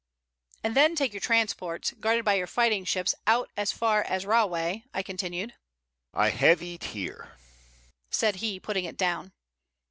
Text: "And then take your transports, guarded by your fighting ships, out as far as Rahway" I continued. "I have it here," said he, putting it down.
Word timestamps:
"And 0.63 0.75
then 0.75 0.95
take 0.95 1.13
your 1.13 1.19
transports, 1.19 1.91
guarded 1.99 2.25
by 2.25 2.33
your 2.33 2.47
fighting 2.47 2.85
ships, 2.85 3.13
out 3.27 3.51
as 3.55 3.71
far 3.71 4.01
as 4.01 4.25
Rahway" 4.25 4.83
I 4.95 5.03
continued. 5.03 5.53
"I 6.11 6.31
have 6.31 6.63
it 6.63 6.85
here," 6.85 7.37
said 8.09 8.37
he, 8.37 8.59
putting 8.59 8.85
it 8.85 8.97
down. 8.97 9.31